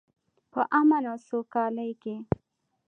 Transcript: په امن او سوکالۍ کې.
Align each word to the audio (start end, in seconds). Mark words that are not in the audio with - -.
په 0.51 0.61
امن 0.79 1.03
او 1.11 1.17
سوکالۍ 1.27 1.91
کې. 2.01 2.15